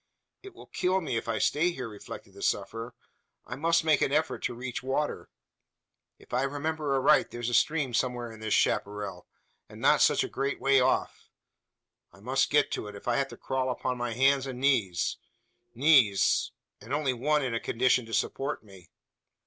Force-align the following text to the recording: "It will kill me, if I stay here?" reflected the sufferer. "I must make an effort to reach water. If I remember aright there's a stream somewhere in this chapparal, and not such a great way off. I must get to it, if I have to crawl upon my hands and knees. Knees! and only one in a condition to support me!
"It 0.41 0.55
will 0.55 0.65
kill 0.65 0.99
me, 0.99 1.15
if 1.15 1.27
I 1.27 1.37
stay 1.37 1.69
here?" 1.69 1.87
reflected 1.87 2.33
the 2.33 2.41
sufferer. 2.41 2.95
"I 3.45 3.55
must 3.55 3.83
make 3.83 4.01
an 4.01 4.11
effort 4.11 4.39
to 4.45 4.55
reach 4.55 4.81
water. 4.81 5.29
If 6.17 6.33
I 6.33 6.41
remember 6.41 6.95
aright 6.95 7.29
there's 7.29 7.51
a 7.51 7.53
stream 7.53 7.93
somewhere 7.93 8.31
in 8.31 8.39
this 8.39 8.55
chapparal, 8.55 9.27
and 9.69 9.79
not 9.79 10.01
such 10.01 10.23
a 10.23 10.27
great 10.27 10.59
way 10.59 10.79
off. 10.81 11.29
I 12.11 12.19
must 12.19 12.49
get 12.49 12.71
to 12.71 12.87
it, 12.87 12.95
if 12.95 13.07
I 13.07 13.17
have 13.17 13.27
to 13.27 13.37
crawl 13.37 13.69
upon 13.69 13.95
my 13.95 14.13
hands 14.13 14.47
and 14.47 14.59
knees. 14.59 15.17
Knees! 15.75 16.51
and 16.81 16.95
only 16.95 17.13
one 17.13 17.43
in 17.43 17.53
a 17.53 17.59
condition 17.59 18.07
to 18.07 18.13
support 18.15 18.63
me! 18.63 18.89